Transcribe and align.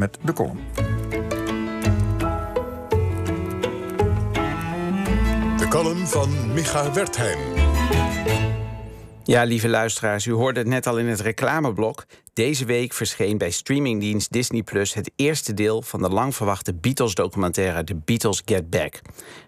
met 0.00 0.18
de 0.24 0.32
column. 0.32 0.60
De 5.56 5.66
column 5.68 6.06
van 6.06 6.52
Micha 6.52 6.92
Wertheim. 6.92 7.38
Ja, 9.24 9.42
lieve 9.42 9.68
luisteraars, 9.68 10.26
u 10.26 10.32
hoorde 10.32 10.60
het 10.60 10.68
net 10.68 10.86
al 10.86 10.98
in 10.98 11.06
het 11.06 11.20
reclameblok. 11.20 12.04
Deze 12.40 12.64
week 12.64 12.92
verscheen 12.92 13.38
bij 13.38 13.50
streamingdienst 13.50 14.32
Disney 14.32 14.62
Plus 14.62 14.94
het 14.94 15.10
eerste 15.16 15.54
deel 15.54 15.82
van 15.82 16.02
de 16.02 16.08
lang 16.08 16.34
verwachte 16.34 16.74
Beatles-documentaire 16.74 17.84
The 17.84 17.94
Beatles 17.94 18.42
Get 18.44 18.70
Back. 18.70 19.00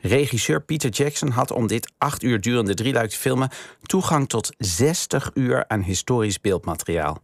Regisseur 0.00 0.62
Peter 0.62 0.90
Jackson 0.90 1.30
had 1.30 1.50
om 1.50 1.66
dit 1.66 1.92
acht 1.98 2.22
uur 2.22 2.40
durende 2.40 2.74
drieluik 2.74 3.10
te 3.10 3.16
filmen 3.16 3.50
toegang 3.82 4.28
tot 4.28 4.54
60 4.58 5.30
uur 5.34 5.64
aan 5.66 5.82
historisch 5.82 6.40
beeldmateriaal. 6.40 7.22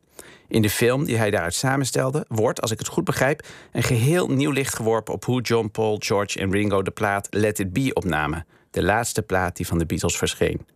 In 0.48 0.62
de 0.62 0.70
film 0.70 1.05
die 1.05 1.16
hij 1.16 1.30
daaruit 1.30 1.55
samenstelde, 1.55 2.24
wordt, 2.28 2.60
als 2.60 2.70
ik 2.70 2.78
het 2.78 2.88
goed 2.88 3.05
begrijp, 3.05 3.46
een 3.73 3.83
geheel 3.83 4.28
nieuw 4.28 4.51
licht 4.51 4.77
geworpen 4.77 5.15
op 5.15 5.24
hoe 5.24 5.41
John, 5.41 5.69
Paul, 5.73 5.96
George 5.98 6.38
en 6.38 6.51
Ringo 6.51 6.83
de 6.83 6.91
plaat 6.91 7.27
Let 7.30 7.59
It 7.59 7.73
Be 7.73 7.91
opnamen. 7.92 8.46
De 8.70 8.83
laatste 8.83 9.23
plaat 9.23 9.56
die 9.56 9.66
van 9.66 9.78
de 9.78 9.87
Beatles 9.87 10.16
verscheen. 10.16 10.66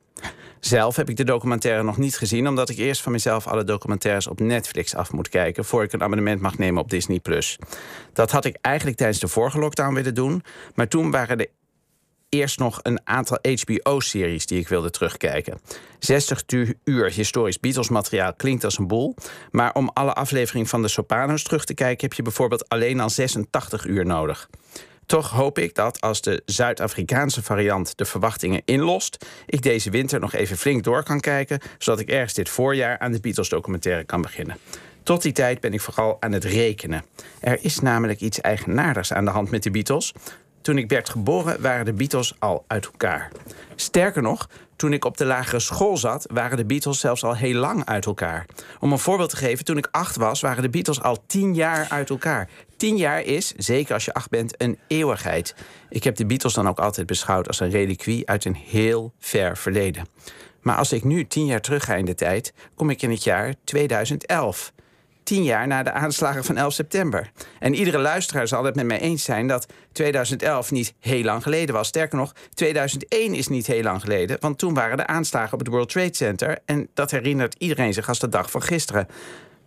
Zelf 0.60 0.96
heb 0.96 1.08
ik 1.08 1.16
de 1.16 1.24
documentaire 1.24 1.82
nog 1.82 1.96
niet 1.96 2.16
gezien, 2.16 2.48
omdat 2.48 2.68
ik 2.68 2.76
eerst 2.76 3.02
van 3.02 3.12
mezelf 3.12 3.46
alle 3.46 3.64
documentaires 3.64 4.26
op 4.26 4.40
Netflix 4.40 4.94
af 4.94 5.12
moet 5.12 5.28
kijken 5.28 5.64
voor 5.64 5.82
ik 5.82 5.92
een 5.92 6.02
abonnement 6.02 6.40
mag 6.40 6.58
nemen 6.58 6.82
op 6.82 6.90
Disney 6.90 7.20
Plus. 7.20 7.58
Dat 8.12 8.30
had 8.30 8.44
ik 8.44 8.56
eigenlijk 8.60 8.96
tijdens 8.96 9.20
de 9.20 9.28
vorige 9.28 9.58
lockdown 9.58 9.94
willen 9.94 10.14
doen, 10.14 10.42
maar 10.74 10.88
toen 10.88 11.10
waren 11.10 11.38
er 11.38 11.46
eerst 12.28 12.58
nog 12.58 12.80
een 12.82 13.00
aantal 13.04 13.38
HBO-series 13.42 14.46
die 14.46 14.58
ik 14.58 14.68
wilde 14.68 14.90
terugkijken. 14.90 15.60
60 15.98 16.42
uur 16.84 17.12
historisch 17.12 17.60
Beatles-materiaal 17.60 18.34
klinkt 18.34 18.64
als 18.64 18.78
een 18.78 18.86
boel, 18.86 19.14
maar 19.50 19.74
om 19.74 19.90
alle 19.92 20.12
afleveringen 20.12 20.68
van 20.68 20.82
de 20.82 20.88
Sopranos 20.88 21.42
terug 21.42 21.64
te 21.64 21.74
kijken 21.74 22.08
heb 22.08 22.16
je 22.16 22.22
bijvoorbeeld 22.22 22.68
alleen 22.68 23.00
al 23.00 23.10
86 23.10 23.86
uur 23.86 24.06
nodig. 24.06 24.48
Toch 25.08 25.30
hoop 25.30 25.58
ik 25.58 25.74
dat 25.74 26.00
als 26.00 26.20
de 26.20 26.42
Zuid-Afrikaanse 26.44 27.42
variant 27.42 27.98
de 27.98 28.04
verwachtingen 28.04 28.62
inlost, 28.64 29.26
ik 29.46 29.62
deze 29.62 29.90
winter 29.90 30.20
nog 30.20 30.32
even 30.32 30.56
flink 30.56 30.84
door 30.84 31.02
kan 31.02 31.20
kijken, 31.20 31.60
zodat 31.78 32.00
ik 32.00 32.08
ergens 32.08 32.34
dit 32.34 32.48
voorjaar 32.48 32.98
aan 32.98 33.12
de 33.12 33.20
Beatles-documentaire 33.20 34.04
kan 34.04 34.22
beginnen. 34.22 34.56
Tot 35.02 35.22
die 35.22 35.32
tijd 35.32 35.60
ben 35.60 35.72
ik 35.72 35.80
vooral 35.80 36.16
aan 36.20 36.32
het 36.32 36.44
rekenen. 36.44 37.04
Er 37.40 37.64
is 37.64 37.80
namelijk 37.80 38.20
iets 38.20 38.40
eigenaardigs 38.40 39.12
aan 39.12 39.24
de 39.24 39.30
hand 39.30 39.50
met 39.50 39.62
de 39.62 39.70
Beatles. 39.70 40.12
Toen 40.60 40.78
ik 40.78 40.88
werd 40.88 41.08
geboren 41.08 41.60
waren 41.60 41.84
de 41.84 41.92
Beatles 41.92 42.34
al 42.38 42.64
uit 42.66 42.84
elkaar. 42.84 43.30
Sterker 43.74 44.22
nog, 44.22 44.48
toen 44.78 44.92
ik 44.92 45.04
op 45.04 45.16
de 45.16 45.24
lagere 45.24 45.60
school 45.60 45.96
zat, 45.96 46.26
waren 46.32 46.56
de 46.56 46.64
Beatles 46.64 47.00
zelfs 47.00 47.24
al 47.24 47.36
heel 47.36 47.54
lang 47.54 47.84
uit 47.84 48.06
elkaar. 48.06 48.46
Om 48.80 48.92
een 48.92 48.98
voorbeeld 48.98 49.30
te 49.30 49.36
geven, 49.36 49.64
toen 49.64 49.76
ik 49.76 49.88
acht 49.90 50.16
was, 50.16 50.40
waren 50.40 50.62
de 50.62 50.68
Beatles 50.68 51.02
al 51.02 51.24
tien 51.26 51.54
jaar 51.54 51.86
uit 51.88 52.10
elkaar. 52.10 52.48
Tien 52.76 52.96
jaar 52.96 53.22
is, 53.22 53.52
zeker 53.56 53.94
als 53.94 54.04
je 54.04 54.14
acht 54.14 54.30
bent, 54.30 54.62
een 54.62 54.78
eeuwigheid. 54.86 55.54
Ik 55.88 56.04
heb 56.04 56.16
de 56.16 56.26
Beatles 56.26 56.54
dan 56.54 56.68
ook 56.68 56.78
altijd 56.78 57.06
beschouwd 57.06 57.46
als 57.46 57.60
een 57.60 57.70
reliquie 57.70 58.28
uit 58.28 58.44
een 58.44 58.56
heel 58.56 59.12
ver 59.18 59.56
verleden. 59.56 60.06
Maar 60.60 60.76
als 60.76 60.92
ik 60.92 61.04
nu 61.04 61.26
tien 61.26 61.46
jaar 61.46 61.60
terug 61.60 61.84
ga 61.84 61.94
in 61.94 62.04
de 62.04 62.14
tijd, 62.14 62.52
kom 62.74 62.90
ik 62.90 63.02
in 63.02 63.10
het 63.10 63.24
jaar 63.24 63.54
2011 63.64 64.72
tien 65.28 65.44
jaar 65.44 65.66
na 65.66 65.82
de 65.82 65.92
aanslagen 65.92 66.44
van 66.44 66.56
11 66.56 66.72
september. 66.72 67.30
En 67.58 67.74
iedere 67.74 67.98
luisteraar 67.98 68.48
zal 68.48 68.64
het 68.64 68.74
met 68.74 68.86
mij 68.86 69.00
eens 69.00 69.24
zijn 69.24 69.46
dat 69.46 69.66
2011 69.92 70.70
niet 70.70 70.94
heel 71.00 71.22
lang 71.22 71.42
geleden 71.42 71.74
was. 71.74 71.88
Sterker 71.88 72.18
nog, 72.18 72.32
2001 72.54 73.34
is 73.34 73.48
niet 73.48 73.66
heel 73.66 73.82
lang 73.82 74.00
geleden, 74.00 74.36
want 74.40 74.58
toen 74.58 74.74
waren 74.74 74.96
de 74.96 75.06
aanslagen 75.06 75.52
op 75.52 75.58
het 75.58 75.68
World 75.68 75.88
Trade 75.88 76.14
Center. 76.14 76.58
En 76.64 76.88
dat 76.94 77.10
herinnert 77.10 77.54
iedereen 77.58 77.92
zich 77.92 78.08
als 78.08 78.18
de 78.18 78.28
dag 78.28 78.50
van 78.50 78.62
gisteren. 78.62 79.08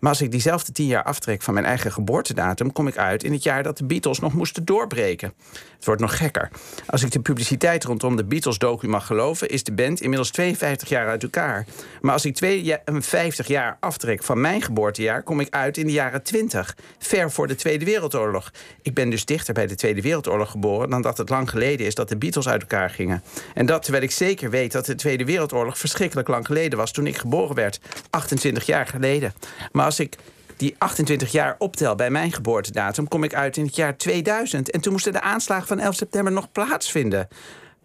Maar 0.01 0.09
als 0.09 0.21
ik 0.21 0.31
diezelfde 0.31 0.71
tien 0.71 0.87
jaar 0.87 1.03
aftrek 1.03 1.41
van 1.41 1.53
mijn 1.53 1.65
eigen 1.65 1.91
geboortedatum, 1.91 2.71
kom 2.71 2.87
ik 2.87 2.97
uit 2.97 3.23
in 3.23 3.31
het 3.31 3.43
jaar 3.43 3.63
dat 3.63 3.77
de 3.77 3.85
Beatles 3.85 4.19
nog 4.19 4.33
moesten 4.33 4.65
doorbreken. 4.65 5.33
Het 5.75 5.85
wordt 5.85 6.01
nog 6.01 6.17
gekker. 6.17 6.49
Als 6.85 7.03
ik 7.03 7.11
de 7.11 7.19
publiciteit 7.19 7.83
rondom 7.83 8.15
de 8.15 8.23
Beatles-docu 8.23 8.87
mag 8.87 9.05
geloven, 9.05 9.49
is 9.49 9.63
de 9.63 9.71
band 9.71 10.01
inmiddels 10.01 10.29
52 10.31 10.89
jaar 10.89 11.07
uit 11.07 11.23
elkaar. 11.23 11.65
Maar 12.01 12.13
als 12.13 12.25
ik 12.25 12.35
52 12.35 13.47
jaar 13.47 13.77
aftrek 13.79 14.23
van 14.23 14.41
mijn 14.41 14.61
geboortejaar, 14.61 15.23
kom 15.23 15.39
ik 15.39 15.49
uit 15.49 15.77
in 15.77 15.85
de 15.85 15.91
jaren 15.91 16.23
20, 16.23 16.75
ver 16.99 17.31
voor 17.31 17.47
de 17.47 17.55
Tweede 17.55 17.85
Wereldoorlog. 17.85 18.51
Ik 18.81 18.93
ben 18.93 19.09
dus 19.09 19.25
dichter 19.25 19.53
bij 19.53 19.67
de 19.67 19.75
Tweede 19.75 20.01
Wereldoorlog 20.01 20.51
geboren 20.51 20.89
dan 20.89 21.01
dat 21.01 21.17
het 21.17 21.29
lang 21.29 21.49
geleden 21.49 21.85
is 21.85 21.95
dat 21.95 22.09
de 22.09 22.17
Beatles 22.17 22.47
uit 22.47 22.61
elkaar 22.61 22.89
gingen. 22.89 23.23
En 23.53 23.65
dat 23.65 23.81
terwijl 23.83 24.03
ik 24.03 24.11
zeker 24.11 24.49
weet 24.49 24.71
dat 24.71 24.85
de 24.85 24.95
Tweede 24.95 25.25
Wereldoorlog 25.25 25.77
verschrikkelijk 25.77 26.27
lang 26.27 26.45
geleden 26.45 26.77
was 26.77 26.91
toen 26.91 27.07
ik 27.07 27.17
geboren 27.17 27.55
werd, 27.55 27.79
28 28.09 28.65
jaar 28.65 28.87
geleden. 28.87 29.33
Maar 29.71 29.90
als 29.91 29.99
ik 29.99 30.17
die 30.57 30.75
28 30.77 31.31
jaar 31.31 31.55
optel 31.57 31.95
bij 31.95 32.09
mijn 32.09 32.31
geboortedatum, 32.31 33.07
kom 33.07 33.23
ik 33.23 33.33
uit 33.33 33.57
in 33.57 33.65
het 33.65 33.75
jaar 33.75 33.97
2000. 33.97 34.71
En 34.71 34.81
toen 34.81 34.91
moesten 34.91 35.13
de 35.13 35.21
aanslagen 35.21 35.67
van 35.67 35.79
11 35.79 35.95
september 35.95 36.33
nog 36.33 36.51
plaatsvinden. 36.51 37.27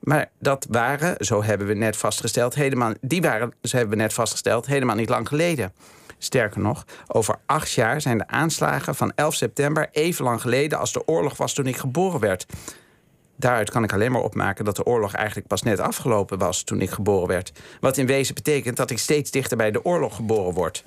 Maar 0.00 0.30
dat 0.38 0.66
waren, 0.70 1.24
zo 1.24 1.42
hebben 1.42 1.66
we 1.66 1.74
net 1.74 1.96
vastgesteld, 1.96 2.54
helemaal, 2.54 2.92
die 3.00 3.22
waren, 3.22 3.52
zo 3.62 3.76
hebben 3.76 3.96
we 3.96 4.02
net 4.02 4.12
vastgesteld, 4.12 4.66
helemaal 4.66 4.96
niet 4.96 5.08
lang 5.08 5.28
geleden. 5.28 5.72
Sterker 6.18 6.60
nog, 6.60 6.84
over 7.06 7.36
acht 7.46 7.72
jaar 7.72 8.00
zijn 8.00 8.18
de 8.18 8.26
aanslagen 8.26 8.94
van 8.94 9.12
11 9.14 9.34
september 9.34 9.88
even 9.92 10.24
lang 10.24 10.40
geleden 10.40 10.78
als 10.78 10.92
de 10.92 11.06
oorlog 11.06 11.36
was 11.36 11.52
toen 11.52 11.66
ik 11.66 11.76
geboren 11.76 12.20
werd. 12.20 12.46
Daaruit 13.36 13.70
kan 13.70 13.84
ik 13.84 13.92
alleen 13.92 14.12
maar 14.12 14.22
opmaken 14.22 14.64
dat 14.64 14.76
de 14.76 14.84
oorlog 14.84 15.12
eigenlijk 15.12 15.46
pas 15.46 15.62
net 15.62 15.80
afgelopen 15.80 16.38
was 16.38 16.62
toen 16.62 16.80
ik 16.80 16.90
geboren 16.90 17.28
werd. 17.28 17.52
Wat 17.80 17.96
in 17.96 18.06
wezen 18.06 18.34
betekent 18.34 18.76
dat 18.76 18.90
ik 18.90 18.98
steeds 18.98 19.30
dichter 19.30 19.56
bij 19.56 19.70
de 19.70 19.84
oorlog 19.84 20.16
geboren 20.16 20.54
word. 20.54 20.82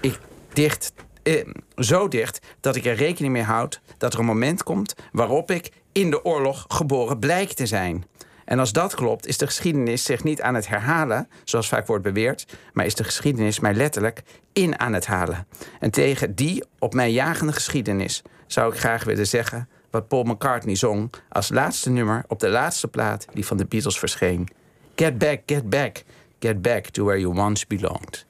Ik 0.00 0.18
dicht, 0.52 0.92
eh, 1.22 1.46
zo 1.76 2.08
dicht 2.08 2.40
dat 2.60 2.76
ik 2.76 2.84
er 2.84 2.94
rekening 2.94 3.32
mee 3.32 3.42
houd 3.42 3.80
dat 3.98 4.12
er 4.12 4.18
een 4.18 4.24
moment 4.24 4.62
komt 4.62 4.94
waarop 5.12 5.50
ik 5.50 5.70
in 5.92 6.10
de 6.10 6.24
oorlog 6.24 6.64
geboren 6.68 7.18
blijkt 7.18 7.56
te 7.56 7.66
zijn. 7.66 8.04
En 8.44 8.58
als 8.58 8.72
dat 8.72 8.94
klopt, 8.94 9.26
is 9.26 9.38
de 9.38 9.46
geschiedenis 9.46 10.04
zich 10.04 10.24
niet 10.24 10.42
aan 10.42 10.54
het 10.54 10.68
herhalen, 10.68 11.28
zoals 11.44 11.68
vaak 11.68 11.86
wordt 11.86 12.02
beweerd, 12.02 12.46
maar 12.72 12.86
is 12.86 12.94
de 12.94 13.04
geschiedenis 13.04 13.60
mij 13.60 13.74
letterlijk 13.74 14.22
in 14.52 14.78
aan 14.78 14.92
het 14.92 15.06
halen. 15.06 15.46
En 15.80 15.90
tegen 15.90 16.34
die 16.34 16.64
op 16.78 16.94
mij 16.94 17.12
jagende 17.12 17.52
geschiedenis 17.52 18.22
zou 18.46 18.72
ik 18.72 18.78
graag 18.78 19.04
willen 19.04 19.26
zeggen 19.26 19.68
wat 19.90 20.08
Paul 20.08 20.22
McCartney 20.22 20.74
zong 20.74 21.12
als 21.28 21.48
laatste 21.48 21.90
nummer 21.90 22.24
op 22.28 22.40
de 22.40 22.48
laatste 22.48 22.88
plaat 22.88 23.26
die 23.32 23.46
van 23.46 23.56
de 23.56 23.66
Beatles 23.66 23.98
verscheen. 23.98 24.48
Get 24.94 25.18
back, 25.18 25.40
get 25.46 25.68
back, 25.68 26.04
get 26.38 26.62
back 26.62 26.86
to 26.86 27.04
where 27.04 27.20
you 27.20 27.38
once 27.38 27.66
belonged. 27.66 28.28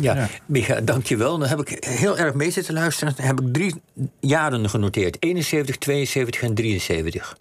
Ja, 0.00 0.14
ja. 0.14 0.28
Micha, 0.46 0.80
dankjewel. 0.80 1.38
Dan 1.38 1.48
heb 1.48 1.60
ik 1.60 1.84
heel 1.84 2.18
erg 2.18 2.34
mee 2.34 2.50
zitten 2.50 2.74
luisteren. 2.74 3.14
Dan 3.16 3.26
heb 3.26 3.40
ik 3.40 3.52
drie 3.52 3.74
jaren 4.20 4.70
genoteerd. 4.70 5.16
71, 5.20 5.76
72 5.76 6.42
en 6.42 6.54
73. 6.54 7.36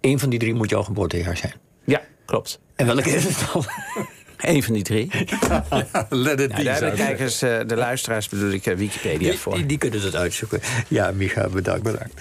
Eén 0.00 0.18
van 0.18 0.30
die 0.30 0.38
drie 0.38 0.54
moet 0.54 0.70
jouw 0.70 0.82
geboortejaar 0.82 1.36
zijn. 1.36 1.54
Ja, 1.84 2.02
klopt. 2.24 2.60
En 2.76 2.86
welke 2.86 3.10
is 3.10 3.24
het 3.24 3.48
dan? 3.52 3.64
Eén 4.36 4.62
van 4.62 4.74
die 4.74 4.82
drie. 4.82 5.10
Let 6.08 6.40
it 6.40 6.50
ja, 6.56 6.62
daar 6.62 6.72
hebben 6.72 6.90
de 6.90 6.96
kijkers, 6.96 7.42
eh, 7.42 7.58
de 7.66 7.76
luisteraars 7.76 8.28
bedoel 8.28 8.50
ik, 8.50 8.66
eh, 8.66 8.76
Wikipedia 8.76 9.30
die, 9.30 9.38
voor. 9.38 9.54
Die, 9.54 9.66
die, 9.66 9.78
kunnen 9.78 10.00
het 10.00 10.16
uitzoeken. 10.16 10.60
Ja, 10.88 11.10
Micha, 11.10 11.48
bedankt. 11.48 11.82
bedankt. 11.82 12.14